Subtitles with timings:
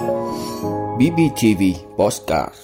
[0.00, 1.62] BBTV
[1.96, 2.54] Postcard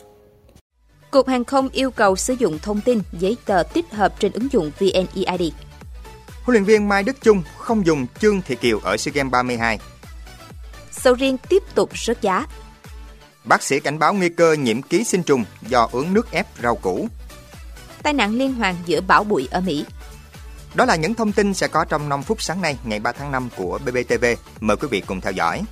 [1.10, 4.52] Cục Hàng không yêu cầu sử dụng thông tin giấy tờ tích hợp trên ứng
[4.52, 5.52] dụng VNeID.
[6.42, 9.78] Huấn luyện viên Mai Đức Chung không dùng Trương Thị Kiều ở SEA Games 32.
[10.90, 12.46] Sầu riêng tiếp tục rớt giá.
[13.44, 16.76] Bác sĩ cảnh báo nguy cơ nhiễm ký sinh trùng do uống nước ép rau
[16.76, 17.08] củ.
[18.02, 19.84] Tai nạn liên hoàn giữa bão bụi ở Mỹ.
[20.74, 23.32] Đó là những thông tin sẽ có trong 5 phút sáng nay ngày 3 tháng
[23.32, 24.24] 5 của BBTV.
[24.60, 25.62] Mời quý vị cùng theo dõi.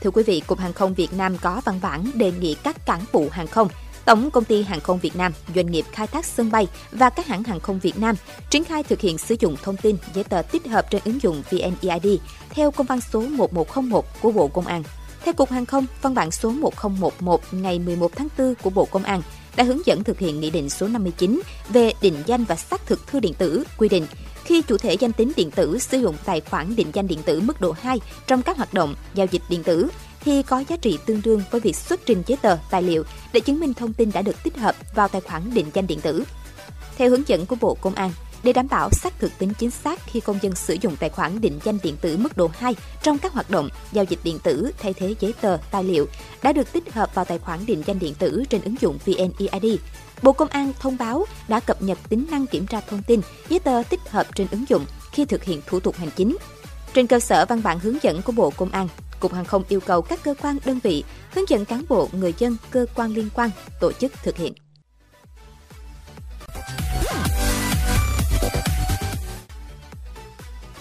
[0.00, 3.00] Thưa quý vị, Cục Hàng không Việt Nam có văn bản đề nghị các cảng
[3.12, 3.68] vụ hàng không
[4.04, 7.26] Tổng công ty Hàng không Việt Nam, doanh nghiệp khai thác sân bay và các
[7.26, 8.14] hãng hàng không Việt Nam
[8.50, 11.42] triển khai thực hiện sử dụng thông tin giấy tờ tích hợp trên ứng dụng
[11.50, 12.20] VNeID
[12.50, 14.82] theo công văn số 1101 của Bộ Công an.
[15.24, 19.04] Theo Cục Hàng không, văn bản số 1011 ngày 11 tháng 4 của Bộ Công
[19.04, 19.22] an
[19.56, 23.06] đã hướng dẫn thực hiện Nghị định số 59 về định danh và xác thực
[23.06, 24.06] thư điện tử quy định
[24.48, 27.40] khi chủ thể danh tính điện tử sử dụng tài khoản định danh điện tử
[27.40, 29.88] mức độ 2 trong các hoạt động giao dịch điện tử
[30.20, 33.40] thì có giá trị tương đương với việc xuất trình giấy tờ, tài liệu để
[33.40, 36.24] chứng minh thông tin đã được tích hợp vào tài khoản định danh điện tử.
[36.98, 38.10] Theo hướng dẫn của Bộ Công an,
[38.42, 41.40] để đảm bảo xác thực tính chính xác khi công dân sử dụng tài khoản
[41.40, 44.70] định danh điện tử mức độ 2 trong các hoạt động giao dịch điện tử
[44.78, 46.06] thay thế giấy tờ, tài liệu
[46.42, 49.80] đã được tích hợp vào tài khoản định danh điện tử trên ứng dụng VNeID.
[50.22, 53.58] Bộ Công an thông báo đã cập nhật tính năng kiểm tra thông tin giấy
[53.58, 56.36] tờ tích hợp trên ứng dụng khi thực hiện thủ tục hành chính.
[56.94, 58.88] Trên cơ sở văn bản hướng dẫn của Bộ Công an,
[59.20, 62.34] Cục Hàng không yêu cầu các cơ quan đơn vị hướng dẫn cán bộ, người
[62.38, 64.52] dân, cơ quan liên quan tổ chức thực hiện.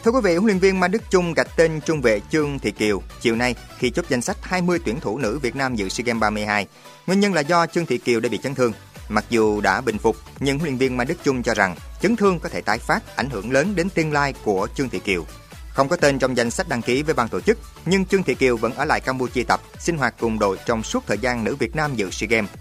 [0.08, 2.72] Thưa quý vị, huấn luyện viên Mai Đức Chung gạch tên trung vệ Trương Thị
[2.72, 6.04] Kiều chiều nay khi chốt danh sách 20 tuyển thủ nữ Việt Nam dự SEA
[6.06, 6.68] Games 32.
[7.08, 8.72] Nguyên nhân là do Trương Thị Kiều đã bị chấn thương.
[9.10, 12.16] Mặc dù đã bình phục, nhưng huấn luyện viên Mai Đức Chung cho rằng chấn
[12.16, 15.26] thương có thể tái phát, ảnh hưởng lớn đến tương lai của Trương Thị Kiều.
[15.70, 18.36] Không có tên trong danh sách đăng ký với ban tổ chức, nhưng Trương Thị
[18.36, 21.56] Kiều vẫn ở lại Campuchia tập, sinh hoạt cùng đội trong suốt thời gian nữ
[21.56, 22.52] Việt Nam dự SEA Games.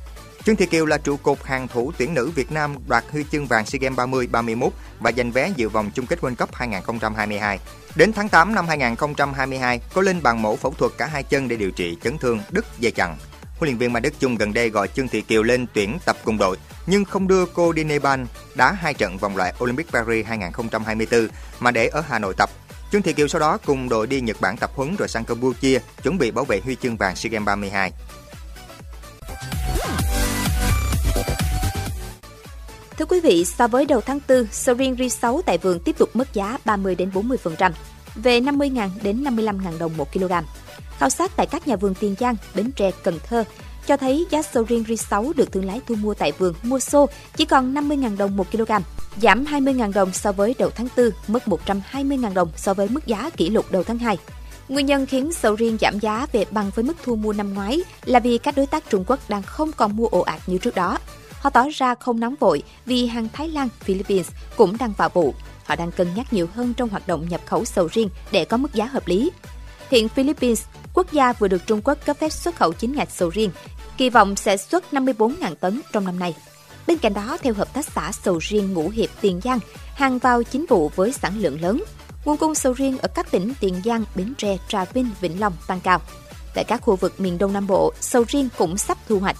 [0.46, 3.46] Trương Thị Kiều là trụ cột hàng thủ tuyển nữ Việt Nam đoạt huy chương
[3.46, 7.58] vàng SEA Games 30, 31 và giành vé dự vòng chung kết World Cup 2022.
[7.96, 11.56] Đến tháng 8 năm 2022, cô Linh bằng mổ phẫu thuật cả hai chân để
[11.56, 13.16] điều trị chấn thương đứt dây chằng.
[13.58, 16.16] Huấn luyện viên Mai Đức Chung gần đây gọi Trương Thị Kiều lên tuyển tập
[16.24, 16.56] cùng đội,
[16.86, 18.20] nhưng không đưa cô đi Nepal
[18.54, 21.28] đá hai trận vòng loại Olympic Paris 2024
[21.60, 22.50] mà để ở Hà Nội tập
[22.92, 25.78] Trương Thị Kiều sau đó cùng đội đi Nhật Bản tập huấn rồi sang Campuchia
[26.02, 27.92] chuẩn bị bảo vệ huy chương vàng SEA Games 32.
[32.98, 35.98] Thưa quý vị, so với đầu tháng 4, sầu riêng ri 6 tại vườn tiếp
[35.98, 37.70] tục mất giá 30 đến 40%,
[38.14, 40.32] về 50.000 đến 55.000 đồng 1 kg.
[40.98, 43.44] Khảo sát tại các nhà vườn Tiền Giang, Bến Tre, Cần Thơ
[43.86, 46.78] cho thấy giá sầu riêng ri 6 được thương lái thu mua tại vườn mua
[46.78, 48.72] xô chỉ còn 50.000 đồng 1 kg,
[49.22, 53.30] giảm 20.000 đồng so với đầu tháng 4, mất 120.000 đồng so với mức giá
[53.30, 54.18] kỷ lục đầu tháng 2.
[54.68, 57.80] Nguyên nhân khiến sầu riêng giảm giá về bằng với mức thu mua năm ngoái
[58.04, 60.74] là vì các đối tác Trung Quốc đang không còn mua ồ ạt như trước
[60.74, 60.98] đó.
[61.40, 65.34] Họ tỏ ra không nóng vội vì hàng Thái Lan, Philippines cũng đang vào vụ.
[65.64, 68.56] Họ đang cân nhắc nhiều hơn trong hoạt động nhập khẩu sầu riêng để có
[68.56, 69.30] mức giá hợp lý.
[69.90, 70.64] Hiện Philippines,
[70.94, 73.50] quốc gia vừa được Trung Quốc cấp phép xuất khẩu chính ngạch sầu riêng,
[73.96, 76.34] kỳ vọng sẽ xuất 54.000 tấn trong năm nay.
[76.86, 79.58] Bên cạnh đó, theo Hợp tác xã Sầu riêng Ngũ Hiệp Tiền Giang,
[79.94, 81.82] hàng vào chính vụ với sản lượng lớn.
[82.24, 85.52] Nguồn cung sầu riêng ở các tỉnh Tiền Giang, Bến Tre, Trà Vinh, Vĩnh Long
[85.66, 86.00] tăng cao.
[86.54, 89.36] Tại các khu vực miền Đông Nam Bộ, sầu riêng cũng sắp thu hoạch.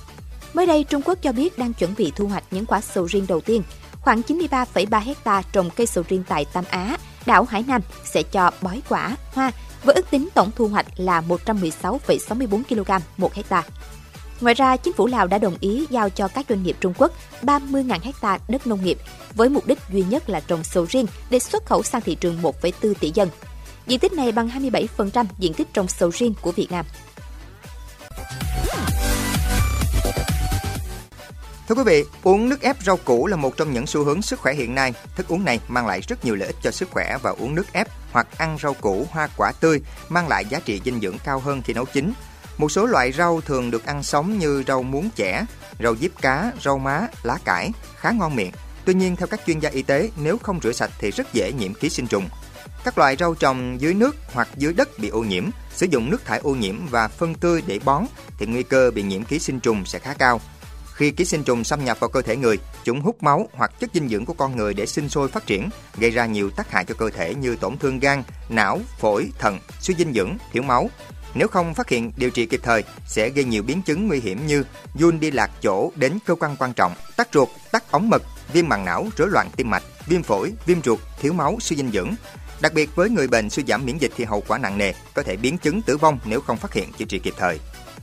[0.56, 3.27] Mới đây, Trung Quốc cho biết đang chuẩn bị thu hoạch những quả sầu riêng
[3.28, 3.62] đầu tiên.
[4.00, 6.97] Khoảng 93,3 hecta trồng cây sầu riêng tại Tam Á,
[7.27, 9.53] đảo Hải Nam sẽ cho bói quả, hoa
[9.84, 13.62] với ước tính tổng thu hoạch là 116,64 kg một hecta.
[14.41, 17.12] Ngoài ra, chính phủ Lào đã đồng ý giao cho các doanh nghiệp Trung Quốc
[17.43, 18.99] 30.000 hecta đất nông nghiệp
[19.34, 22.43] với mục đích duy nhất là trồng sầu riêng để xuất khẩu sang thị trường
[22.43, 23.28] 1,4 tỷ dân.
[23.87, 26.87] Diện tích này bằng 27% diện tích trồng sầu riêng của Việt Nam.
[31.69, 34.41] Thưa quý vị, uống nước ép rau củ là một trong những xu hướng sức
[34.41, 34.93] khỏe hiện nay.
[35.16, 37.72] Thức uống này mang lại rất nhiều lợi ích cho sức khỏe và uống nước
[37.72, 41.38] ép hoặc ăn rau củ, hoa quả tươi mang lại giá trị dinh dưỡng cao
[41.38, 42.12] hơn khi nấu chín.
[42.59, 45.44] Một số loại rau thường được ăn sống như rau muống chẻ,
[45.81, 48.52] rau diếp cá, rau má, lá cải khá ngon miệng.
[48.85, 51.52] Tuy nhiên theo các chuyên gia y tế, nếu không rửa sạch thì rất dễ
[51.52, 52.29] nhiễm ký sinh trùng.
[52.85, 55.44] Các loại rau trồng dưới nước hoặc dưới đất bị ô nhiễm,
[55.75, 58.05] sử dụng nước thải ô nhiễm và phân tươi để bón
[58.38, 60.40] thì nguy cơ bị nhiễm ký sinh trùng sẽ khá cao.
[60.96, 63.90] Khi ký sinh trùng xâm nhập vào cơ thể người, chúng hút máu hoặc chất
[63.94, 66.84] dinh dưỡng của con người để sinh sôi phát triển, gây ra nhiều tác hại
[66.84, 70.90] cho cơ thể như tổn thương gan, não, phổi, thận, suy dinh dưỡng, thiếu máu.
[71.34, 74.46] Nếu không phát hiện điều trị kịp thời sẽ gây nhiều biến chứng nguy hiểm
[74.46, 74.64] như
[74.98, 78.22] run đi lạc chỗ đến cơ quan quan trọng, tắc ruột, tắc ống mật,
[78.52, 81.90] viêm màng não, rối loạn tim mạch, viêm phổi, viêm ruột, thiếu máu, suy dinh
[81.92, 82.14] dưỡng.
[82.60, 85.22] Đặc biệt với người bệnh suy giảm miễn dịch thì hậu quả nặng nề, có
[85.22, 87.58] thể biến chứng tử vong nếu không phát hiện chữa trị kịp thời.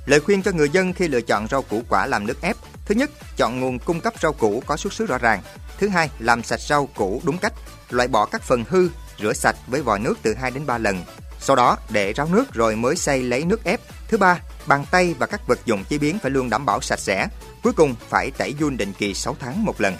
[0.05, 2.55] Lời khuyên cho người dân khi lựa chọn rau củ quả làm nước ép.
[2.85, 5.41] Thứ nhất, chọn nguồn cung cấp rau củ có xuất xứ rõ ràng.
[5.77, 7.53] Thứ hai, làm sạch rau củ đúng cách,
[7.89, 8.89] loại bỏ các phần hư,
[9.19, 11.03] rửa sạch với vòi nước từ 2 đến 3 lần.
[11.39, 13.79] Sau đó, để ráo nước rồi mới xay lấy nước ép.
[14.07, 16.99] Thứ ba, bàn tay và các vật dụng chế biến phải luôn đảm bảo sạch
[16.99, 17.27] sẽ.
[17.63, 19.95] Cuối cùng, phải tẩy giun định kỳ 6 tháng một lần.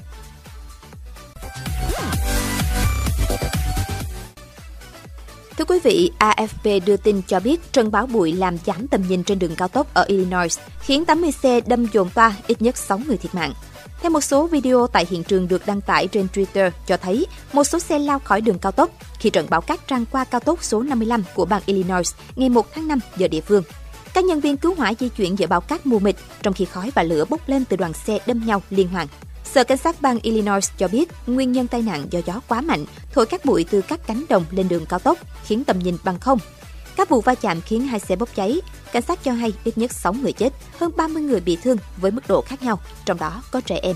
[5.63, 9.24] Thưa quý vị, AFP đưa tin cho biết trận bão bụi làm giảm tầm nhìn
[9.24, 12.98] trên đường cao tốc ở Illinois, khiến 80 xe đâm dồn toa, ít nhất 6
[13.07, 13.54] người thiệt mạng.
[14.01, 17.63] Theo một số video tại hiện trường được đăng tải trên Twitter cho thấy, một
[17.63, 18.89] số xe lao khỏi đường cao tốc
[19.19, 22.68] khi trận bão cát tràn qua cao tốc số 55 của bang Illinois ngày 1
[22.74, 23.63] tháng 5 giờ địa phương.
[24.13, 26.92] Các nhân viên cứu hỏa di chuyển giữa bão cát mù mịt, trong khi khói
[26.95, 29.07] và lửa bốc lên từ đoàn xe đâm nhau liên hoàn.
[29.44, 32.86] Sở Cảnh sát bang Illinois cho biết nguyên nhân tai nạn do gió quá mạnh,
[33.13, 36.19] thổi các bụi từ các cánh đồng lên đường cao tốc, khiến tầm nhìn bằng
[36.19, 36.40] không.
[36.95, 38.62] Các vụ va chạm khiến hai xe bốc cháy.
[38.92, 42.12] Cảnh sát cho hay ít nhất 6 người chết, hơn 30 người bị thương với
[42.12, 43.95] mức độ khác nhau, trong đó có trẻ em.